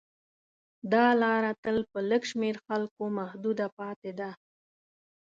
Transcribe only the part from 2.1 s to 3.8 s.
شمېر خلکو محدوده